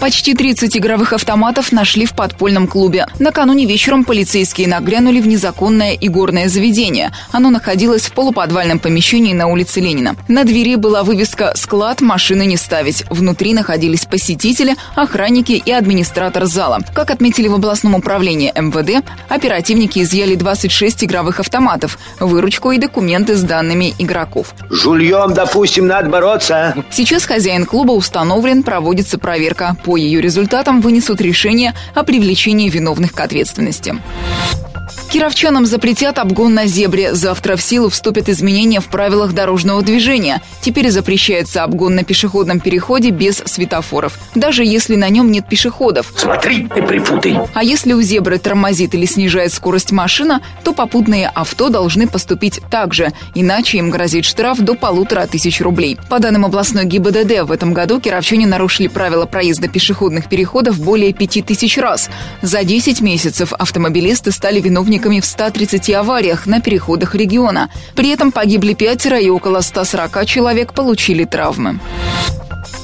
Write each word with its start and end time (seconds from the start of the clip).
Почти 0.00 0.32
30 0.32 0.78
игровых 0.78 1.12
автоматов 1.12 1.72
нашли 1.72 2.06
в 2.06 2.14
подпольном 2.14 2.66
клубе. 2.66 3.06
Накануне 3.18 3.66
вечером 3.66 4.04
полицейские 4.04 4.66
нагрянули 4.66 5.20
в 5.20 5.26
незаконное 5.26 5.92
игорное 5.92 6.48
заведение. 6.48 7.12
Оно 7.32 7.50
находилось 7.50 8.06
в 8.06 8.12
полуподвальном 8.12 8.78
помещении 8.78 9.34
на 9.34 9.46
улице 9.48 9.80
Ленина. 9.80 10.16
На 10.26 10.44
двери 10.44 10.76
была 10.76 11.02
вывеска 11.02 11.52
«Склад, 11.54 12.00
машины 12.00 12.46
не 12.46 12.56
ставить». 12.56 13.04
Внутри 13.10 13.52
находились 13.52 14.06
посетители, 14.06 14.74
охранники 14.94 15.52
и 15.52 15.70
администратор 15.70 16.46
зала. 16.46 16.80
Как 16.94 17.10
отметили 17.10 17.48
в 17.48 17.54
областном 17.56 17.94
управлении 17.94 18.52
МВД, 18.56 19.04
оперативники 19.28 19.98
изъяли 19.98 20.34
26 20.34 21.04
игровых 21.04 21.40
автоматов, 21.40 21.98
выручку 22.18 22.70
и 22.70 22.78
документы 22.78 23.36
с 23.36 23.42
данными 23.42 23.92
игроков. 23.98 24.54
Жульем, 24.70 25.34
допустим, 25.34 25.86
надо 25.86 26.08
бороться. 26.08 26.74
Сейчас 26.90 27.26
хозяин 27.26 27.66
клуба 27.66 27.92
установлен, 27.92 28.62
проводится 28.62 29.18
проверка. 29.18 29.76
По 29.84 29.89
ее 29.96 30.20
результатам 30.20 30.80
вынесут 30.80 31.20
решение 31.20 31.74
о 31.94 32.02
привлечении 32.04 32.68
виновных 32.68 33.12
к 33.12 33.20
ответственности. 33.20 33.94
Кировчанам 35.10 35.66
запретят 35.66 36.20
обгон 36.20 36.54
на 36.54 36.66
зебре. 36.66 37.14
Завтра 37.14 37.56
в 37.56 37.62
силу 37.62 37.88
вступят 37.88 38.28
изменения 38.28 38.78
в 38.78 38.86
правилах 38.86 39.32
дорожного 39.32 39.82
движения. 39.82 40.40
Теперь 40.60 40.88
запрещается 40.90 41.64
обгон 41.64 41.96
на 41.96 42.04
пешеходном 42.04 42.60
переходе 42.60 43.10
без 43.10 43.42
светофоров, 43.44 44.16
даже 44.36 44.64
если 44.64 44.94
на 44.94 45.08
нем 45.08 45.32
нет 45.32 45.48
пешеходов. 45.48 46.12
Смотри, 46.16 46.68
ты 46.72 46.80
припутай. 46.82 47.36
А 47.54 47.64
если 47.64 47.92
у 47.92 48.00
зебры 48.02 48.38
тормозит 48.38 48.94
или 48.94 49.04
снижает 49.04 49.52
скорость 49.52 49.90
машина, 49.90 50.42
то 50.62 50.72
попутные 50.72 51.26
авто 51.26 51.70
должны 51.70 52.06
поступить 52.06 52.60
так 52.70 52.94
же, 52.94 53.12
иначе 53.34 53.78
им 53.78 53.90
грозит 53.90 54.24
штраф 54.24 54.60
до 54.60 54.76
полутора 54.76 55.26
тысяч 55.26 55.60
рублей. 55.60 55.98
По 56.08 56.20
данным 56.20 56.44
областной 56.44 56.84
ГИБДД, 56.84 57.42
в 57.42 57.50
этом 57.50 57.72
году 57.72 58.00
кировчане 58.00 58.46
нарушили 58.46 58.86
правила 58.86 59.26
проезда 59.26 59.66
пешеходных 59.66 60.28
переходов 60.28 60.78
более 60.78 61.12
пяти 61.12 61.42
тысяч 61.42 61.78
раз. 61.78 62.08
За 62.42 62.62
10 62.62 63.00
месяцев 63.00 63.52
автомобилисты 63.54 64.30
стали 64.30 64.60
виновниками 64.60 64.99
участниками 65.00 65.20
в 65.20 65.24
130 65.24 65.90
авариях 65.90 66.46
на 66.46 66.60
переходах 66.60 67.14
региона. 67.14 67.70
При 67.94 68.10
этом 68.10 68.32
погибли 68.32 68.74
пятеро 68.74 69.18
и 69.18 69.30
около 69.30 69.60
140 69.60 70.26
человек 70.26 70.74
получили 70.74 71.24
травмы. 71.24 71.80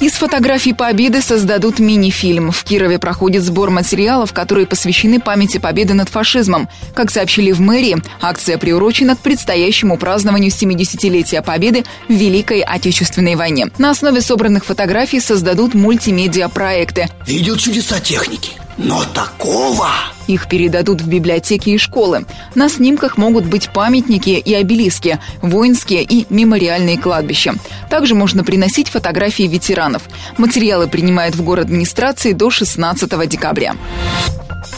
Из 0.01 0.13
фотографий 0.13 0.75
Победы 0.75 1.23
создадут 1.23 1.79
мини-фильм. 1.79 2.51
В 2.51 2.65
Кирове 2.65 2.99
проходит 2.99 3.43
сбор 3.43 3.71
материалов, 3.71 4.33
которые 4.33 4.67
посвящены 4.67 5.21
памяти 5.21 5.59
победы 5.59 5.95
над 5.95 6.09
фашизмом. 6.09 6.69
Как 6.95 7.11
сообщили 7.11 7.53
в 7.53 7.61
мэрии, 7.61 7.97
акция 8.21 8.59
приурочена 8.59 9.17
к 9.17 9.21
предстоящему 9.21 9.97
празднованию 9.97 10.51
70-летия 10.51 11.43
Победы 11.43 11.85
в 12.09 12.13
Великой 12.13 12.61
Отечественной 12.61 13.37
войне. 13.37 13.69
На 13.79 13.91
основе 13.91 14.21
собранных 14.21 14.65
фотографий 14.65 15.21
создадут 15.21 15.75
мультимедиа-проекты. 15.75 17.09
Видел 17.27 17.57
чудеса 17.57 18.01
техники, 18.01 18.53
но 18.79 19.05
такого... 19.05 19.89
Их 20.27 20.49
передадут 20.49 21.03
в 21.03 21.09
библиотеки 21.09 21.71
и 21.71 21.79
школы. 21.79 22.27
На 22.57 22.69
снимках 22.69 23.17
могут 23.17 23.47
быть 23.47 23.71
памятники 23.71 24.31
и 24.31 24.55
обелиски, 24.55 25.21
воинские 25.41 26.03
и 26.03 26.27
мемориальные 26.31 26.99
кладбища. 26.99 27.55
Также 27.89 28.17
можно 28.17 28.43
приносить 28.43 28.89
фотографии 28.89 29.45
ветеранов. 29.45 30.03
Материалы 30.37 30.89
принимают 30.89 31.37
в 31.37 31.45
город 31.45 31.67
администрации 31.67 32.33
до 32.33 32.51
16 32.51 33.29
декабря. 33.29 33.77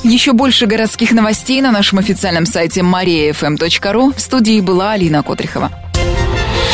Еще 0.04 0.32
больше 0.32 0.66
городских 0.66 1.12
новостей 1.12 1.60
на 1.62 1.72
нашем 1.72 1.98
официальном 1.98 2.44
сайте 2.44 2.80
mariafm.ru. 2.80 4.14
В 4.14 4.20
студии 4.20 4.60
была 4.60 4.92
Алина 4.92 5.22
Котрихова. 5.22 5.72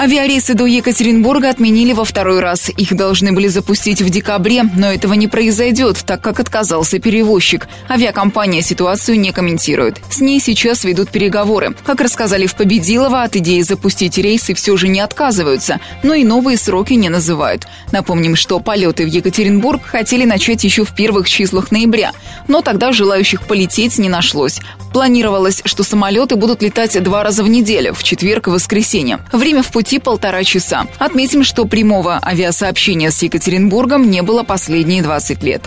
Авиарейсы 0.00 0.54
до 0.54 0.64
Екатеринбурга 0.64 1.50
отменили 1.50 1.92
во 1.92 2.04
второй 2.04 2.38
раз. 2.38 2.68
Их 2.68 2.94
должны 2.94 3.32
были 3.32 3.48
запустить 3.48 4.00
в 4.00 4.08
декабре, 4.10 4.62
но 4.62 4.92
этого 4.92 5.14
не 5.14 5.26
произойдет, 5.26 5.96
так 6.06 6.20
как 6.20 6.38
отказался 6.38 7.00
перевозчик. 7.00 7.66
Авиакомпания 7.90 8.62
ситуацию 8.62 9.18
не 9.18 9.32
комментирует. 9.32 9.96
С 10.08 10.20
ней 10.20 10.38
сейчас 10.38 10.84
ведут 10.84 11.10
переговоры. 11.10 11.74
Как 11.84 12.00
рассказали 12.00 12.46
в 12.46 12.54
Победилово, 12.54 13.24
от 13.24 13.34
идеи 13.34 13.60
запустить 13.62 14.18
рейсы 14.18 14.54
все 14.54 14.76
же 14.76 14.86
не 14.86 15.00
отказываются, 15.00 15.80
но 16.04 16.14
и 16.14 16.22
новые 16.22 16.58
сроки 16.58 16.92
не 16.92 17.08
называют. 17.08 17.66
Напомним, 17.90 18.36
что 18.36 18.60
полеты 18.60 19.04
в 19.04 19.08
Екатеринбург 19.08 19.82
хотели 19.84 20.24
начать 20.24 20.62
еще 20.62 20.84
в 20.84 20.94
первых 20.94 21.28
числах 21.28 21.72
ноября, 21.72 22.12
но 22.46 22.62
тогда 22.62 22.92
желающих 22.92 23.42
полететь 23.42 23.98
не 23.98 24.08
нашлось. 24.08 24.60
Планировалось, 24.92 25.60
что 25.64 25.82
самолеты 25.82 26.36
будут 26.36 26.62
летать 26.62 27.02
два 27.02 27.24
раза 27.24 27.42
в 27.42 27.48
неделю, 27.48 27.94
в 27.94 28.04
четверг 28.04 28.46
и 28.46 28.50
воскресенье. 28.50 29.18
Время 29.32 29.62
в 29.62 29.72
пути 29.72 29.87
пути 29.88 29.98
полтора 30.00 30.44
часа. 30.44 30.86
Отметим, 30.98 31.42
что 31.42 31.64
прямого 31.64 32.20
авиасообщения 32.22 33.10
с 33.10 33.22
Екатеринбургом 33.22 34.10
не 34.10 34.20
было 34.20 34.42
последние 34.42 35.02
20 35.02 35.42
лет. 35.42 35.62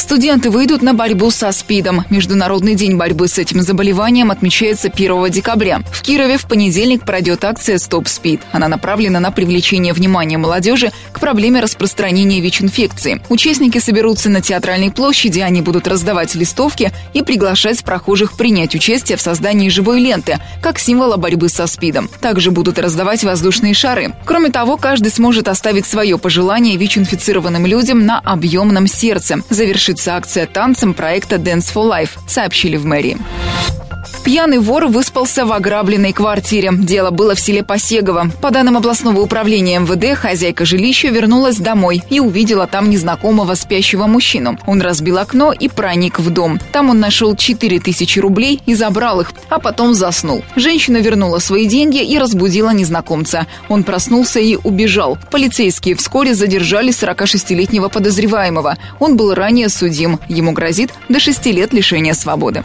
Студенты 0.00 0.48
выйдут 0.48 0.80
на 0.80 0.94
борьбу 0.94 1.30
со 1.30 1.52
СПИДом. 1.52 2.06
Международный 2.08 2.74
день 2.74 2.96
борьбы 2.96 3.28
с 3.28 3.36
этим 3.36 3.60
заболеванием 3.60 4.30
отмечается 4.30 4.88
1 4.88 5.30
декабря. 5.30 5.82
В 5.92 6.00
Кирове 6.00 6.38
в 6.38 6.46
понедельник 6.46 7.04
пройдет 7.04 7.44
акция 7.44 7.76
«Стоп 7.76 8.08
СПИД». 8.08 8.40
Она 8.50 8.66
направлена 8.68 9.20
на 9.20 9.30
привлечение 9.30 9.92
внимания 9.92 10.38
молодежи 10.38 10.90
к 11.12 11.20
проблеме 11.20 11.60
распространения 11.60 12.40
ВИЧ-инфекции. 12.40 13.20
Участники 13.28 13.76
соберутся 13.76 14.30
на 14.30 14.40
театральной 14.40 14.90
площади, 14.90 15.40
они 15.40 15.60
будут 15.60 15.86
раздавать 15.86 16.34
листовки 16.34 16.92
и 17.12 17.22
приглашать 17.22 17.84
прохожих 17.84 18.32
принять 18.32 18.74
участие 18.74 19.18
в 19.18 19.20
создании 19.20 19.68
живой 19.68 20.00
ленты, 20.00 20.38
как 20.62 20.78
символа 20.78 21.18
борьбы 21.18 21.50
со 21.50 21.66
СПИДом. 21.66 22.08
Также 22.22 22.50
будут 22.50 22.78
раздавать 22.78 23.22
воздушные 23.22 23.74
шары. 23.74 24.14
Кроме 24.24 24.48
того, 24.48 24.78
каждый 24.78 25.10
сможет 25.10 25.46
оставить 25.46 25.84
свое 25.84 26.16
пожелание 26.16 26.78
ВИЧ-инфицированным 26.78 27.66
людям 27.66 28.06
на 28.06 28.18
объемном 28.18 28.86
сердце. 28.86 29.42
Завершится 29.90 30.14
акция 30.14 30.46
танцем 30.46 30.94
проекта 30.94 31.34
Dance 31.34 31.74
for 31.74 31.90
Life, 31.90 32.10
сообщили 32.28 32.76
в 32.76 32.86
мэрии. 32.86 33.18
Пьяный 34.24 34.58
вор 34.58 34.86
выспался 34.86 35.46
в 35.46 35.52
ограбленной 35.52 36.12
квартире. 36.12 36.72
Дело 36.74 37.10
было 37.10 37.34
в 37.34 37.40
селе 37.40 37.64
Посегово. 37.64 38.30
По 38.42 38.50
данным 38.50 38.76
областного 38.76 39.20
управления 39.20 39.78
МВД, 39.78 40.14
хозяйка 40.18 40.66
жилища 40.66 41.08
вернулась 41.08 41.56
домой 41.56 42.02
и 42.10 42.20
увидела 42.20 42.66
там 42.66 42.90
незнакомого 42.90 43.54
спящего 43.54 44.06
мужчину. 44.06 44.58
Он 44.66 44.82
разбил 44.82 45.16
окно 45.16 45.52
и 45.52 45.68
проник 45.68 46.18
в 46.18 46.28
дом. 46.28 46.60
Там 46.70 46.90
он 46.90 47.00
нашел 47.00 47.34
4000 47.34 48.18
рублей 48.18 48.60
и 48.66 48.74
забрал 48.74 49.22
их, 49.22 49.32
а 49.48 49.58
потом 49.58 49.94
заснул. 49.94 50.44
Женщина 50.54 50.98
вернула 50.98 51.38
свои 51.38 51.66
деньги 51.66 52.02
и 52.02 52.18
разбудила 52.18 52.70
незнакомца. 52.70 53.46
Он 53.70 53.84
проснулся 53.84 54.38
и 54.38 54.56
убежал. 54.62 55.16
Полицейские 55.30 55.96
вскоре 55.96 56.34
задержали 56.34 56.92
46-летнего 56.92 57.88
подозреваемого. 57.88 58.76
Он 58.98 59.16
был 59.16 59.32
ранее 59.32 59.70
судим. 59.70 60.20
Ему 60.28 60.52
грозит 60.52 60.92
до 61.08 61.18
6 61.18 61.46
лет 61.46 61.72
лишения 61.72 62.12
свободы. 62.12 62.64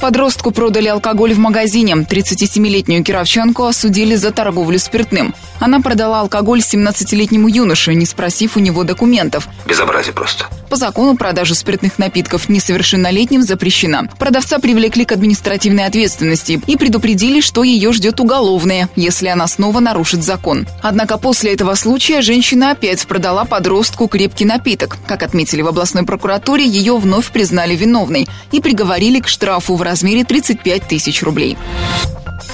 Подростку 0.00 0.50
продали 0.50 0.88
алкоголь 0.88 1.32
в 1.32 1.38
магазине. 1.38 1.94
37-летнюю 1.94 3.02
кировчанку 3.02 3.64
осудили 3.64 4.14
за 4.14 4.30
торговлю 4.30 4.78
спиртным. 4.78 5.34
Она 5.58 5.80
продала 5.80 6.20
алкоголь 6.20 6.60
17-летнему 6.60 7.48
юноше, 7.48 7.94
не 7.94 8.04
спросив 8.04 8.56
у 8.56 8.60
него 8.60 8.84
документов. 8.84 9.48
Безобразие 9.66 10.12
просто. 10.12 10.46
По 10.68 10.76
закону 10.76 11.16
продажа 11.16 11.54
спиртных 11.54 11.98
напитков 11.98 12.48
несовершеннолетним 12.48 13.42
запрещена. 13.42 14.08
Продавца 14.18 14.58
привлекли 14.58 15.04
к 15.04 15.12
административной 15.12 15.86
ответственности 15.86 16.60
и 16.66 16.76
предупредили, 16.76 17.40
что 17.40 17.62
ее 17.62 17.92
ждет 17.92 18.20
уголовное, 18.20 18.88
если 18.96 19.28
она 19.28 19.46
снова 19.46 19.80
нарушит 19.80 20.24
закон. 20.24 20.66
Однако 20.82 21.18
после 21.18 21.54
этого 21.54 21.74
случая 21.74 22.20
женщина 22.20 22.72
опять 22.72 23.06
продала 23.06 23.44
подростку 23.44 24.08
крепкий 24.08 24.44
напиток. 24.44 24.98
Как 25.06 25.22
отметили 25.22 25.62
в 25.62 25.68
областной 25.68 26.04
прокуратуре, 26.04 26.66
ее 26.66 26.96
вновь 26.96 27.30
признали 27.30 27.76
виновной 27.76 28.28
и 28.50 28.60
приговорили 28.60 29.20
к 29.20 29.28
штрафу 29.28 29.76
в 29.76 29.82
размере 29.86 30.24
35 30.24 30.82
тысяч 30.82 31.22
рублей. 31.22 31.56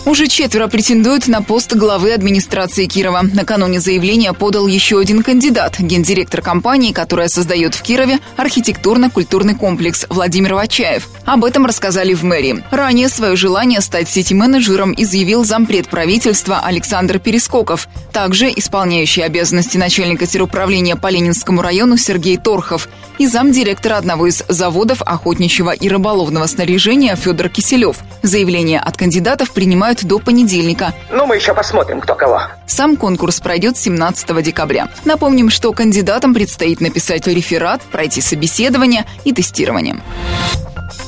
Уже 0.04 0.26
четверо 0.26 0.66
претендуют 0.66 1.28
на 1.28 1.42
пост 1.42 1.74
главы 1.74 2.12
администрации 2.12 2.86
Кирова. 2.86 3.22
Накануне 3.22 3.78
заявление 3.78 4.32
подал 4.32 4.66
еще 4.66 4.98
один 4.98 5.22
кандидат, 5.22 5.78
гендиректор 5.78 6.42
компании, 6.42 6.92
которая 6.92 7.28
создает 7.28 7.74
в 7.74 7.82
Кирове 7.82 8.18
архитектурно-культурный 8.36 9.54
комплекс 9.54 10.04
Владимир 10.08 10.54
Вачаев. 10.54 11.08
Об 11.24 11.44
этом 11.44 11.66
рассказали 11.66 12.14
в 12.14 12.24
мэрии. 12.24 12.64
Ранее 12.72 13.08
свое 13.08 13.36
желание 13.36 13.80
стать 13.80 14.08
сити-менеджером 14.08 14.92
изъявил 14.96 15.44
зампред 15.44 15.86
правительства 15.86 16.58
Александр 16.58 17.20
Перескоков. 17.20 17.88
Также 18.12 18.48
исполняющий 18.48 19.22
обязанности 19.22 19.76
начальника 19.76 20.26
теруправления 20.26 20.96
по 20.96 21.08
Ленинскому 21.08 21.62
району 21.62 21.96
Сергей 21.96 22.38
Торхов 22.38 22.88
и 23.18 23.28
замдиректора 23.28 23.98
одного 23.98 24.26
из 24.26 24.42
заводов 24.48 25.00
охотничьего 25.02 25.70
и 25.70 25.88
рыболовного 25.88 26.46
снаряжения 26.46 27.14
Федор 27.22 27.48
Киселев. 27.48 27.98
Заявление 28.22 28.80
от 28.80 28.96
кандидатов 28.96 29.52
принимают 29.52 30.04
до 30.04 30.18
понедельника. 30.18 30.92
Ну, 31.08 31.24
мы 31.24 31.36
еще 31.36 31.54
посмотрим, 31.54 32.00
кто 32.00 32.16
кого. 32.16 32.42
Сам 32.66 32.96
конкурс 32.96 33.38
пройдет 33.38 33.76
17 33.76 34.42
декабря. 34.42 34.88
Напомним, 35.04 35.48
что 35.48 35.72
кандидатам 35.72 36.34
предстоит 36.34 36.80
написать 36.80 37.28
реферат, 37.28 37.80
пройти 37.82 38.20
собеседование 38.20 39.06
и 39.22 39.32
тестирование. 39.32 40.00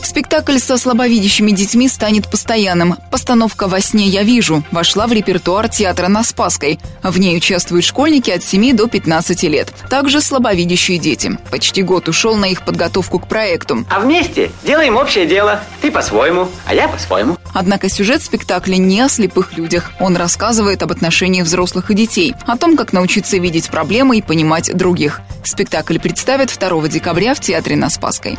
Спектакль 0.04 0.58
со 0.58 0.76
слабовидящими 0.76 1.50
детьми 1.50 1.88
станет 1.88 2.30
постоянным. 2.30 2.96
Постановка 3.10 3.68
«Во 3.68 3.80
сне 3.80 4.06
я 4.06 4.22
вижу» 4.22 4.62
вошла 4.70 5.06
в 5.06 5.12
репертуар 5.12 5.70
театра 5.70 6.08
на 6.08 6.22
Спасской. 6.22 6.78
В 7.02 7.18
ней 7.18 7.36
участвуют 7.36 7.86
школьники 7.86 8.30
от 8.30 8.44
7 8.44 8.76
до 8.76 8.86
15 8.86 9.42
лет. 9.44 9.72
Также 9.88 10.20
слабовидящие 10.20 10.98
дети. 10.98 11.38
Почти 11.50 11.82
год 11.82 12.08
ушел 12.08 12.36
на 12.36 12.44
их 12.44 12.66
подготовку 12.66 13.18
к 13.18 13.26
проекту. 13.26 13.86
А 13.88 13.98
вместе 13.98 14.50
делаем 14.62 14.96
общее 14.96 15.26
дело. 15.26 15.60
Ты 15.80 15.90
по-своему, 15.90 16.48
а 16.66 16.74
я 16.74 16.86
по-своему. 16.86 17.38
Однако 17.54 17.88
сюжет 17.88 18.22
спектакля 18.22 18.76
не 18.76 19.00
о 19.00 19.08
слепых 19.08 19.56
людях. 19.56 19.90
Он 20.00 20.16
рассказывает 20.16 20.82
об 20.82 20.92
отношении 20.92 21.40
взрослых 21.40 21.90
и 21.90 21.94
детей, 21.94 22.34
о 22.46 22.58
том, 22.58 22.76
как 22.76 22.92
научиться 22.92 23.38
видеть 23.38 23.70
проблемы 23.70 24.18
и 24.18 24.22
понимать 24.22 24.70
других. 24.76 25.22
Спектакль 25.44 25.98
представят 25.98 26.54
2 26.54 26.88
декабря 26.88 27.32
в 27.32 27.40
Театре 27.40 27.76
на 27.76 27.88
Спасской. 27.88 28.38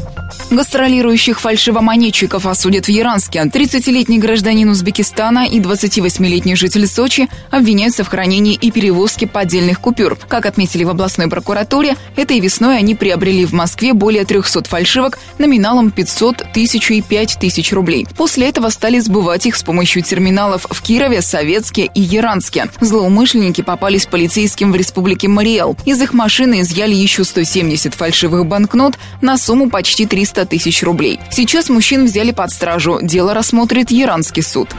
Гастролирующих 0.51 1.39
фальшивомонетчиков 1.39 2.45
осудят 2.45 2.87
в 2.87 2.89
Яранске. 2.89 3.39
30-летний 3.39 4.19
гражданин 4.19 4.69
Узбекистана 4.69 5.47
и 5.47 5.61
28-летний 5.61 6.57
житель 6.57 6.87
Сочи 6.87 7.29
обвиняются 7.51 8.03
в 8.03 8.09
хранении 8.09 8.55
и 8.55 8.69
перевозке 8.69 9.27
поддельных 9.27 9.79
купюр. 9.79 10.17
Как 10.27 10.45
отметили 10.45 10.83
в 10.83 10.89
областной 10.89 11.29
прокуратуре, 11.29 11.95
этой 12.17 12.41
весной 12.41 12.77
они 12.77 12.95
приобрели 12.95 13.45
в 13.45 13.53
Москве 13.53 13.93
более 13.93 14.25
300 14.25 14.65
фальшивок 14.65 15.19
номиналом 15.37 15.89
500, 15.89 16.41
1000 16.41 16.95
и 16.95 17.01
5000 17.01 17.71
рублей. 17.71 18.05
После 18.17 18.49
этого 18.49 18.67
стали 18.67 18.99
сбывать 18.99 19.45
их 19.45 19.55
с 19.55 19.63
помощью 19.63 20.03
терминалов 20.03 20.65
в 20.69 20.81
Кирове, 20.81 21.21
Советске 21.21 21.89
и 21.95 22.01
Яранске. 22.01 22.67
Злоумышленники 22.81 23.61
попались 23.61 24.05
полицейским 24.05 24.73
в 24.73 24.75
республике 24.75 25.29
Мариэл. 25.29 25.77
Из 25.85 26.01
их 26.01 26.13
машины 26.13 26.59
изъяли 26.59 26.93
еще 26.93 27.23
170 27.23 27.93
фальшивых 27.93 28.45
банкнот 28.45 28.95
на 29.21 29.37
сумму 29.37 29.69
почти 29.69 30.05
300 30.05 30.40
300 30.41 30.45
тысяч 30.45 30.83
рублей. 30.83 31.19
Сейчас 31.29 31.69
мужчин 31.69 32.05
взяли 32.05 32.31
под 32.31 32.51
стражу. 32.51 32.99
Дело 33.01 33.33
рассмотрит 33.33 33.91
Иранский 33.91 34.43
суд. 34.43 34.69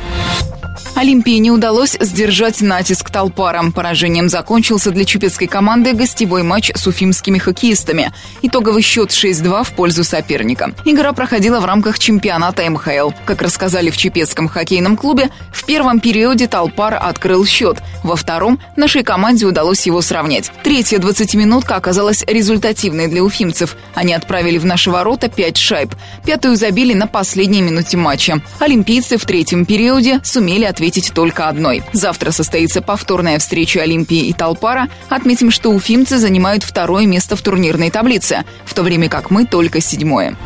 Олимпии 0.94 1.38
не 1.38 1.50
удалось 1.50 1.96
сдержать 1.98 2.60
натиск 2.60 3.10
толпаром. 3.10 3.72
Поражением 3.72 4.28
закончился 4.28 4.90
для 4.90 5.04
чепецкой 5.04 5.48
команды 5.48 5.92
гостевой 5.92 6.42
матч 6.42 6.70
с 6.74 6.86
уфимскими 6.86 7.38
хоккеистами. 7.38 8.12
Итоговый 8.42 8.82
счет 8.82 9.10
6-2 9.10 9.64
в 9.64 9.72
пользу 9.72 10.04
соперника. 10.04 10.72
Игра 10.84 11.12
проходила 11.12 11.60
в 11.60 11.64
рамках 11.64 11.98
чемпионата 11.98 12.68
МХЛ. 12.68 13.10
Как 13.24 13.42
рассказали 13.42 13.90
в 13.90 13.96
чепецком 13.96 14.48
хоккейном 14.48 14.96
клубе, 14.96 15.30
в 15.52 15.64
первом 15.64 16.00
периоде 16.00 16.46
толпар 16.46 16.98
открыл 17.00 17.44
счет. 17.46 17.78
Во 18.02 18.16
втором 18.16 18.60
нашей 18.76 19.02
команде 19.02 19.46
удалось 19.46 19.86
его 19.86 20.02
сравнять. 20.02 20.50
Третья 20.62 20.98
20-минутка 20.98 21.76
оказалась 21.76 22.24
результативной 22.26 23.08
для 23.08 23.22
уфимцев. 23.22 23.76
Они 23.94 24.12
отправили 24.14 24.58
в 24.58 24.64
наши 24.64 24.90
ворота 24.90 25.28
5 25.28 25.56
шайб. 25.56 25.94
Пятую 26.24 26.56
забили 26.56 26.94
на 26.94 27.06
последней 27.06 27.62
минуте 27.62 27.96
матча. 27.96 28.40
Олимпийцы 28.58 29.16
в 29.16 29.24
третьем 29.24 29.64
периоде 29.64 30.20
сумели 30.24 30.61
ответить 30.64 30.92
ответить 30.92 31.14
только 31.14 31.48
одной. 31.48 31.82
Завтра 31.92 32.30
состоится 32.30 32.82
повторная 32.82 33.38
встреча 33.38 33.80
Олимпии 33.80 34.26
и 34.26 34.32
Талпара. 34.32 34.88
Отметим, 35.08 35.50
что 35.50 35.70
уфимцы 35.70 36.18
занимают 36.18 36.64
второе 36.64 37.06
место 37.06 37.36
в 37.36 37.42
турнирной 37.42 37.90
таблице, 37.90 38.44
в 38.64 38.74
то 38.74 38.82
время 38.82 39.08
как 39.08 39.30
мы 39.30 39.46
только 39.46 39.80
седьмое. 39.80 40.36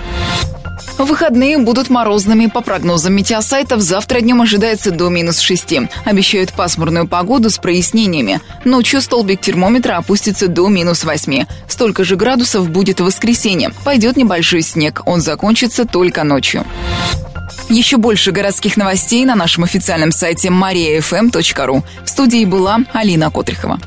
Выходные 0.99 1.59
будут 1.59 1.91
морозными. 1.91 2.47
По 2.47 2.61
прогнозам 2.61 3.15
метеосайтов, 3.15 3.81
завтра 3.81 4.21
днем 4.21 4.43
ожидается 4.43 4.91
до 4.91 5.09
минус 5.09 5.41
6. 5.41 5.79
Обещают 6.05 6.53
пасмурную 6.53 7.09
погоду 7.09 7.51
с 7.51 7.59
прояснениями. 7.59 8.41
Ночью 8.65 9.01
столбик 9.01 9.41
термометра 9.41 9.97
опустится 9.97 10.49
до 10.49 10.69
минус 10.69 11.05
8. 11.05 11.45
Столько 11.69 12.05
же 12.05 12.17
градусов 12.17 12.69
будет 12.69 13.01
в 13.01 13.05
воскресенье. 13.05 13.71
Пойдет 13.85 14.17
небольшой 14.17 14.63
снег. 14.63 15.03
Он 15.07 15.21
закончится 15.21 15.87
только 15.87 16.25
ночью. 16.25 16.65
Еще 17.69 17.97
больше 17.97 18.31
городских 18.31 18.77
новостей 18.77 19.25
на 19.25 19.35
нашем 19.35 19.65
официальном 19.65 20.13
сайте 20.13 20.49
mariafm.ru. 20.49 21.83
В 22.05 22.09
студии 22.09 22.45
была 22.45 22.81
Алина 22.93 23.31
Котрихова. 23.31 23.81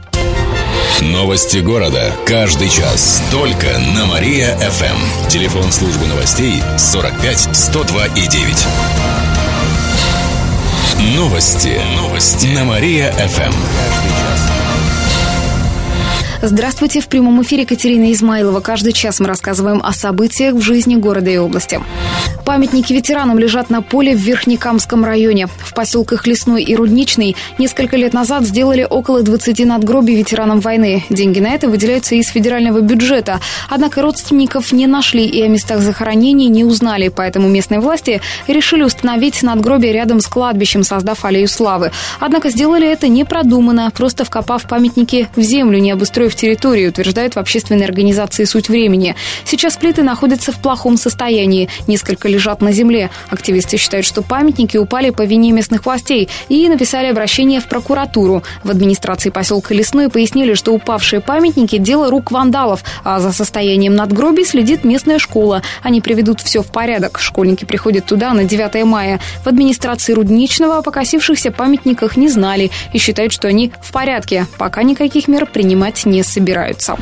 Новости 1.01 1.59
города. 1.59 2.13
Каждый 2.25 2.69
час. 2.69 3.23
Только 3.31 3.67
на 3.95 4.05
Мария-ФМ. 4.05 5.29
Телефон 5.29 5.71
службы 5.71 6.07
новостей 6.07 6.61
45 6.77 7.55
102 7.55 8.05
и 8.07 8.27
9. 8.27 8.67
Новости. 11.15 11.79
Новости. 11.95 12.47
На 12.47 12.65
Мария-ФМ. 12.65 14.18
Здравствуйте, 16.41 17.01
в 17.01 17.09
прямом 17.09 17.41
эфире 17.41 17.65
Катерина 17.65 18.13
Измайлова. 18.13 18.61
Каждый 18.61 18.93
час 18.93 19.19
мы 19.19 19.27
рассказываем 19.27 19.81
о 19.83 19.91
событиях 19.91 20.55
в 20.55 20.61
жизни 20.61 20.95
города 20.95 21.29
и 21.29 21.37
области. 21.37 21.81
Памятники 22.45 22.93
ветеранам 22.93 23.37
лежат 23.37 23.69
на 23.69 23.81
поле 23.81 24.15
в 24.15 24.19
Верхнекамском 24.19 25.03
районе. 25.03 25.47
В 25.47 25.73
поселках 25.73 26.25
Лесной 26.25 26.63
и 26.63 26.75
Рудничный 26.75 27.35
несколько 27.57 27.97
лет 27.97 28.13
назад 28.13 28.43
сделали 28.43 28.87
около 28.89 29.21
20 29.21 29.65
надгробий 29.65 30.15
ветеранам 30.15 30.61
войны. 30.61 31.03
Деньги 31.09 31.39
на 31.39 31.49
это 31.49 31.67
выделяются 31.67 32.15
из 32.15 32.29
федерального 32.29 32.79
бюджета. 32.79 33.41
Однако 33.69 34.01
родственников 34.01 34.71
не 34.71 34.87
нашли 34.87 35.25
и 35.25 35.43
о 35.43 35.47
местах 35.49 35.81
захоронений 35.81 36.47
не 36.47 36.63
узнали, 36.63 37.09
поэтому 37.09 37.49
местные 37.49 37.81
власти 37.81 38.21
решили 38.47 38.83
установить 38.83 39.43
надгробие 39.43 39.91
рядом 39.91 40.21
с 40.21 40.27
кладбищем, 40.27 40.83
создав 40.83 41.25
аллею 41.25 41.49
славы. 41.49 41.91
Однако 42.19 42.49
сделали 42.49 42.87
это 42.87 43.09
непродуманно, 43.09 43.91
просто 43.91 44.23
вкопав 44.23 44.67
памятники 44.67 45.27
в 45.35 45.41
землю, 45.41 45.77
не 45.79 45.91
обустроив 45.91 46.28
в 46.29 46.35
территории, 46.35 46.87
утверждают 46.87 47.35
в 47.35 47.39
общественной 47.39 47.85
организации 47.85 48.43
«Суть 48.45 48.69
времени». 48.69 49.15
Сейчас 49.45 49.77
плиты 49.77 50.03
находятся 50.03 50.51
в 50.51 50.61
плохом 50.61 50.97
состоянии. 50.97 51.69
Несколько 51.87 52.27
лежат 52.27 52.61
на 52.61 52.71
земле. 52.71 53.09
Активисты 53.29 53.77
считают, 53.77 54.05
что 54.05 54.21
памятники 54.21 54.77
упали 54.77 55.09
по 55.09 55.23
вине 55.23 55.51
местных 55.51 55.85
властей 55.85 56.29
и 56.47 56.67
написали 56.67 57.07
обращение 57.07 57.59
в 57.59 57.67
прокуратуру. 57.67 58.43
В 58.63 58.69
администрации 58.69 59.29
поселка 59.29 59.73
Лесной 59.73 60.09
пояснили, 60.09 60.53
что 60.53 60.73
упавшие 60.73 61.21
памятники– 61.21 61.77
дело 61.79 62.09
рук 62.09 62.31
вандалов, 62.31 62.83
а 63.03 63.19
за 63.19 63.31
состоянием 63.31 63.95
надгробий 63.95 64.45
следит 64.45 64.83
местная 64.83 65.19
школа. 65.19 65.61
Они 65.81 66.01
приведут 66.01 66.41
все 66.41 66.61
в 66.61 66.71
порядок. 66.71 67.19
Школьники 67.19 67.65
приходят 67.65 68.05
туда 68.05 68.33
на 68.33 68.43
9 68.43 68.83
мая. 68.85 69.19
В 69.43 69.47
администрации 69.47 70.13
Рудничного 70.13 70.77
о 70.77 70.81
покосившихся 70.81 71.51
памятниках 71.51 72.17
не 72.17 72.29
знали 72.29 72.71
и 72.93 72.97
считают, 72.97 73.33
что 73.33 73.47
они 73.47 73.71
в 73.81 73.91
порядке. 73.91 74.47
Пока 74.57 74.83
никаких 74.83 75.27
мер 75.27 75.45
принимать 75.45 76.05
не 76.05 76.18
собираются. 76.23 76.97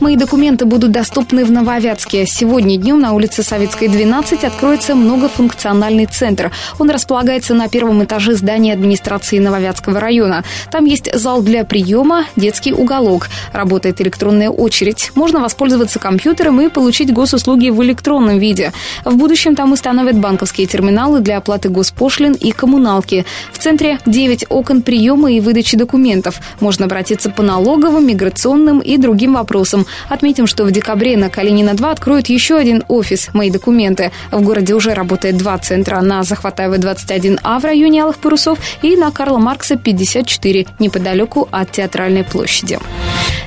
Мои 0.00 0.16
документы 0.16 0.64
будут 0.64 0.90
доступны 0.90 1.44
в 1.44 1.50
Нововятске. 1.50 2.26
Сегодня 2.26 2.76
днем 2.76 3.00
на 3.00 3.12
улице 3.12 3.42
Советской, 3.42 3.88
12 3.88 4.44
откроется 4.44 4.94
многофункциональный 4.94 6.06
центр. 6.06 6.50
Он 6.78 6.90
располагается 6.90 7.54
на 7.54 7.68
первом 7.68 8.02
этаже 8.04 8.34
здания 8.34 8.72
администрации 8.72 9.38
Нововятского 9.38 10.00
района. 10.00 10.44
Там 10.70 10.84
есть 10.84 11.12
зал 11.14 11.42
для 11.42 11.64
приема, 11.64 12.24
детский 12.36 12.72
уголок. 12.72 13.28
Работает 13.52 14.00
электронная 14.00 14.50
очередь. 14.50 15.12
Можно 15.14 15.40
воспользоваться 15.40 15.98
компьютером 15.98 16.60
и 16.60 16.68
получить 16.68 17.12
госуслуги 17.12 17.70
в 17.70 17.82
электронном 17.82 18.38
виде. 18.38 18.72
В 19.04 19.16
будущем 19.16 19.54
там 19.54 19.72
установят 19.72 20.16
банковские 20.16 20.66
терминалы 20.66 21.20
для 21.20 21.38
оплаты 21.38 21.68
госпошлин 21.68 22.32
и 22.32 22.52
коммуналки. 22.52 23.24
В 23.52 23.58
центре 23.58 23.98
9 24.06 24.46
окон 24.48 24.82
приема 24.82 25.32
и 25.32 25.40
выдачи 25.40 25.76
документов. 25.76 26.40
Можно 26.60 26.86
обратиться 26.86 27.30
по 27.30 27.42
налоговым, 27.42 28.06
миграционным 28.06 28.51
и 28.82 28.96
другим 28.98 29.34
вопросам. 29.34 29.86
Отметим, 30.08 30.46
что 30.46 30.64
в 30.64 30.70
декабре 30.70 31.16
на 31.16 31.28
Калинина-2 31.30 31.90
откроют 31.90 32.28
еще 32.28 32.56
один 32.56 32.84
офис 32.88 33.30
«Мои 33.32 33.50
документы». 33.50 34.12
В 34.30 34.42
городе 34.42 34.74
уже 34.74 34.94
работает 34.94 35.36
два 35.36 35.56
центра 35.58 36.00
на 36.00 36.22
Захватаева 36.22 36.76
21А 36.76 37.60
в 37.60 37.64
районе 37.64 38.02
Алых 38.02 38.18
Парусов 38.18 38.58
и 38.82 38.96
на 38.96 39.10
Карла 39.10 39.38
Маркса 39.38 39.76
54 39.76 40.66
неподалеку 40.78 41.48
от 41.50 41.72
Театральной 41.72 42.24
площади. 42.24 42.78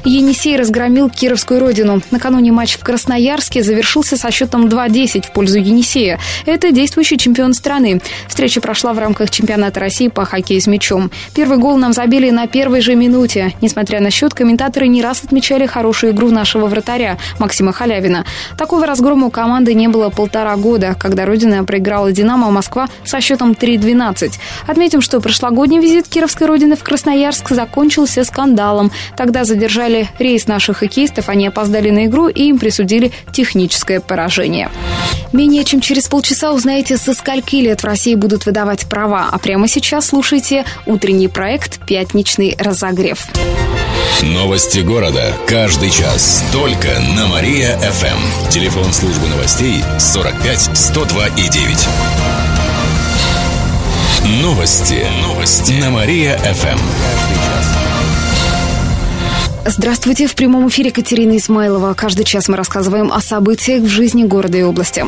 Енисей 0.03 0.55
разгромил 0.55 1.09
Кировскую 1.09 1.59
родину. 1.59 2.01
Накануне 2.11 2.51
матч 2.51 2.77
в 2.77 2.83
Красноярске 2.83 3.63
завершился 3.63 4.17
со 4.17 4.31
счетом 4.31 4.67
2-10 4.67 5.27
в 5.27 5.33
пользу 5.33 5.57
Енисея. 5.57 6.19
Это 6.45 6.71
действующий 6.71 7.17
чемпион 7.17 7.53
страны. 7.53 8.01
Встреча 8.27 8.61
прошла 8.61 8.93
в 8.93 8.99
рамках 8.99 9.31
чемпионата 9.31 9.79
России 9.79 10.07
по 10.07 10.25
хоккею 10.25 10.61
с 10.61 10.67
мячом. 10.67 11.09
Первый 11.33 11.57
гол 11.57 11.77
нам 11.77 11.91
забили 11.93 12.29
на 12.29 12.47
первой 12.47 12.81
же 12.81 12.95
минуте. 12.95 13.53
Несмотря 13.61 13.99
на 13.99 14.11
счет, 14.11 14.33
комментаторы 14.33 14.87
не 14.87 14.94
раз 15.01 15.23
отмечали 15.23 15.65
хорошую 15.65 16.13
игру 16.13 16.29
нашего 16.29 16.67
вратаря 16.67 17.17
Максима 17.39 17.71
Халявина. 17.71 18.25
Такого 18.57 18.85
разгрома 18.85 19.27
у 19.27 19.31
команды 19.31 19.73
не 19.73 19.87
было 19.87 20.09
полтора 20.09 20.55
года, 20.55 20.95
когда 20.99 21.25
Родина 21.25 21.63
проиграла 21.63 22.11
«Динамо» 22.11 22.51
Москва 22.51 22.87
со 23.03 23.21
счетом 23.21 23.51
3-12. 23.51 24.33
Отметим, 24.67 25.01
что 25.01 25.19
прошлогодний 25.19 25.79
визит 25.79 26.07
Кировской 26.07 26.47
Родины 26.47 26.75
в 26.75 26.83
Красноярск 26.83 27.49
закончился 27.49 28.23
скандалом. 28.23 28.91
Тогда 29.17 29.43
задержали 29.43 30.09
рейс 30.19 30.47
наших 30.47 30.77
хоккеистов, 30.77 31.29
они 31.29 31.47
опоздали 31.47 31.89
на 31.89 32.05
игру 32.05 32.27
и 32.27 32.43
им 32.43 32.59
присудили 32.59 33.11
техническое 33.31 33.99
поражение. 33.99 34.69
Менее 35.33 35.63
чем 35.63 35.81
через 35.81 36.07
полчаса 36.07 36.53
узнаете, 36.53 36.97
со 36.97 37.13
скольки 37.13 37.57
лет 37.57 37.81
в 37.81 37.85
России 37.85 38.15
будут 38.15 38.45
выдавать 38.45 38.87
права. 38.87 39.27
А 39.31 39.37
прямо 39.37 39.67
сейчас 39.67 40.07
слушайте 40.07 40.65
утренний 40.85 41.27
проект 41.27 41.85
«Пятничный 41.85 42.55
разогрев». 42.57 43.27
Новости 44.21 44.79
города. 44.85 45.33
Каждый 45.47 45.89
час. 45.89 46.43
Только 46.51 46.87
на 47.15 47.27
Мария-ФМ. 47.27 48.49
Телефон 48.49 48.93
службы 48.93 49.27
новостей 49.27 49.83
45 49.99 50.77
102 50.77 51.27
и 51.27 51.49
9. 51.49 51.87
Новости. 54.41 55.05
Новости. 55.21 55.73
На 55.73 55.89
Мария-ФМ. 55.89 57.84
Здравствуйте, 59.67 60.27
в 60.27 60.35
прямом 60.35 60.67
эфире 60.69 60.91
Катерина 60.91 61.35
Исмайлова. 61.37 61.95
Каждый 61.95 62.23
час 62.23 62.47
мы 62.47 62.55
рассказываем 62.55 63.11
о 63.11 63.19
событиях 63.19 63.81
в 63.81 63.87
жизни 63.87 64.23
города 64.23 64.59
и 64.59 64.61
области. 64.61 65.05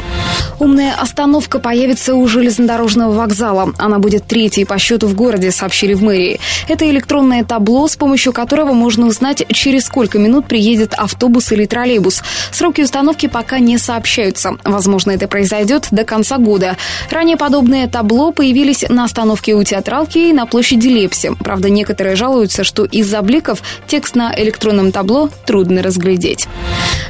Умная 0.58 0.96
остановка 0.96 1.60
появится 1.60 2.16
у 2.16 2.28
железнодорожного 2.28 3.14
вокзала. 3.14 3.72
Она 3.78 4.00
будет 4.00 4.26
третьей 4.26 4.66
по 4.66 4.80
счету 4.80 5.06
в 5.06 5.14
городе, 5.14 5.52
сообщили 5.52 5.94
в 5.94 6.02
мэрии. 6.02 6.40
Это 6.68 6.90
электронное 6.90 7.44
табло, 7.44 7.88
с 7.88 7.96
помощью 7.96 8.34
которого 8.34 8.74
можно 8.74 9.06
узнать, 9.06 9.46
через 9.50 9.86
сколько 9.86 10.18
минут 10.18 10.48
приедет 10.48 10.96
автобус 10.96 11.52
или 11.52 11.66
троллейбус. 11.66 12.24
Сроки 12.52 12.82
установки 12.82 13.28
пока 13.28 13.60
не 13.60 13.78
сообщаются. 13.78 14.58
Возможно, 14.64 15.12
это 15.12 15.28
произойдет 15.28 15.90
до 15.92 16.04
конца 16.04 16.40
года. 16.40 16.78
Ранее 17.12 17.38
подобные 17.38 17.88
табло 17.88 18.32
появились 18.32 18.86
на 18.90 19.04
остановке 19.04 19.54
у 19.54 19.64
театралки 19.64 20.18
и 20.18 20.34
на 20.34 20.48
площади 20.48 20.88
Лепси. 20.88 21.34
Правда, 21.44 21.70
некоторые 21.70 22.16
жалуются, 22.16 22.64
что 22.64 22.86
из-за 22.86 23.22
бликов 23.22 23.62
текст 23.86 24.16
на 24.16 24.34
электронном 24.34 24.47
табло 24.92 25.30
трудно 25.46 25.82
разглядеть. 25.82 26.48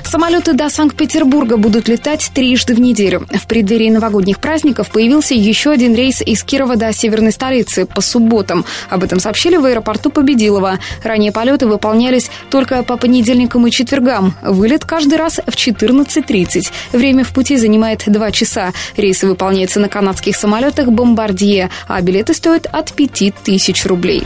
Самолеты 0.04 0.54
до 0.54 0.70
Санкт-Петербурга 0.70 1.58
будут 1.58 1.90
летать 1.90 2.32
трижды 2.34 2.74
в 2.74 2.80
неделю. 2.80 3.28
В 3.30 3.46
преддверии 3.46 3.90
новогодних 3.90 4.40
праздников 4.40 4.90
появился 4.90 5.34
еще 5.34 5.72
один 5.72 5.96
рейс 5.96 6.22
из 6.22 6.44
Кирова 6.44 6.78
до 6.78 6.94
северной 6.94 7.34
столицы 7.34 7.86
по 7.86 8.00
субботам. 8.00 8.64
Об 8.90 9.04
этом 9.04 9.20
сообщили 9.20 9.58
в 9.58 9.66
аэропорту 9.66 10.10
Победилова. 10.10 10.80
Ранее 11.04 11.34
полеты 11.34 11.68
выполнялись 11.68 12.32
только 12.50 12.84
по 12.84 12.96
понедельникам 12.96 13.68
и 13.68 13.72
четвергам. 13.72 14.34
Вылет 14.42 14.86
каждый 14.86 15.18
раз 15.18 15.42
в 15.46 15.52
14.30. 15.52 16.72
Время 16.94 17.26
в 17.26 17.34
пути 17.34 17.58
занимает 17.58 18.04
2 18.08 18.32
часа. 18.32 18.72
Рейсы 18.96 19.28
выполняются 19.28 19.82
на 19.82 19.90
канадских 19.90 20.38
самолетах 20.38 20.88
«Бомбардье», 20.88 21.70
а 21.88 22.02
билеты 22.02 22.34
стоят 22.34 22.66
от 22.72 22.94
5000 22.94 23.86
рублей. 23.86 24.24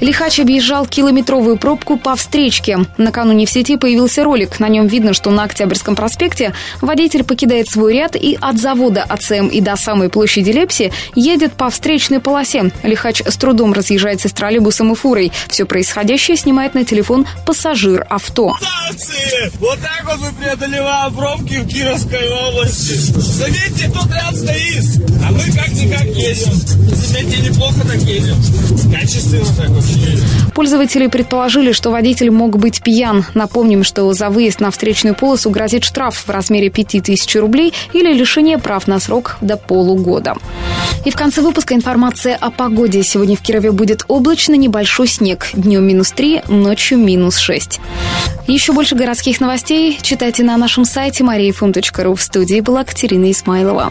Лихач 0.00 0.40
объезжал 0.40 0.86
километровую 0.86 1.58
пробку 1.58 1.98
по 1.98 2.16
встречке. 2.48 2.78
Накануне 2.96 3.46
в 3.46 3.50
сети 3.50 3.76
появился 3.76 4.24
ролик. 4.24 4.58
На 4.58 4.68
нем 4.68 4.86
видно, 4.86 5.12
что 5.12 5.30
на 5.30 5.44
Октябрьском 5.44 5.94
проспекте 5.94 6.54
водитель 6.80 7.24
покидает 7.24 7.68
свой 7.68 7.94
ряд 7.94 8.16
и 8.16 8.38
от 8.40 8.58
завода 8.58 9.02
АЦМ 9.02 9.48
и 9.48 9.60
до 9.60 9.76
самой 9.76 10.08
площади 10.08 10.50
Лепси 10.50 10.92
едет 11.14 11.52
по 11.52 11.70
встречной 11.70 12.20
полосе. 12.20 12.70
Лихач 12.82 13.22
с 13.26 13.36
трудом 13.36 13.72
разъезжается 13.72 14.28
с 14.28 14.32
троллейбусом 14.32 14.92
и 14.92 14.94
фурой. 14.94 15.32
Все 15.48 15.64
происходящее 15.66 16.36
снимает 16.36 16.74
на 16.74 16.84
телефон 16.84 17.26
пассажир 17.44 18.06
авто. 18.08 18.56
Станции! 18.56 19.50
Вот 19.58 19.78
так 19.80 20.04
вот 20.04 20.20
мы 20.20 20.32
преодолеваем 20.42 21.14
пробки 21.14 21.54
в 21.54 21.68
Кировской 21.68 22.28
области. 22.48 22.94
Заметьте, 22.94 23.90
тут 23.92 24.10
ряд 24.12 24.36
стоит, 24.36 24.84
а 25.26 25.32
мы 25.32 25.42
как-никак 25.52 26.04
едем. 26.04 26.52
Заметьте, 26.94 27.48
неплохо 27.48 27.80
так 27.86 27.98
едем. 28.02 28.36
Качественно 28.92 29.44
так 29.56 29.68
вообще 29.68 29.92
едем. 29.92 30.24
Пользователи 30.54 31.06
предположили, 31.08 31.72
что 31.72 31.90
водитель 31.90 32.30
мог 32.38 32.56
быть 32.56 32.82
пьян. 32.82 33.24
Напомним, 33.34 33.82
что 33.82 34.12
за 34.12 34.30
выезд 34.30 34.60
на 34.60 34.70
встречную 34.70 35.16
полосу 35.16 35.50
грозит 35.50 35.84
штраф 35.84 36.24
в 36.26 36.30
размере 36.30 36.70
5000 36.70 37.36
рублей 37.36 37.74
или 37.92 38.12
лишение 38.12 38.58
прав 38.58 38.86
на 38.86 39.00
срок 39.00 39.36
до 39.40 39.56
полугода. 39.56 40.34
И 41.04 41.10
в 41.10 41.16
конце 41.16 41.42
выпуска 41.42 41.74
информация 41.74 42.36
о 42.36 42.50
погоде. 42.50 43.02
Сегодня 43.02 43.36
в 43.36 43.40
Кирове 43.40 43.72
будет 43.72 44.04
облачно, 44.06 44.54
небольшой 44.54 45.08
снег. 45.08 45.48
Днем 45.52 45.84
минус 45.84 46.12
3, 46.12 46.42
ночью 46.48 46.98
минус 46.98 47.38
6. 47.38 47.80
Еще 48.46 48.72
больше 48.72 48.94
городских 48.94 49.40
новостей 49.40 49.98
читайте 50.00 50.44
на 50.44 50.56
нашем 50.56 50.84
сайте 50.84 51.24
mariafm.ru. 51.24 52.14
В 52.14 52.22
студии 52.22 52.60
была 52.60 52.84
Катерина 52.84 53.30
Исмайлова. 53.30 53.90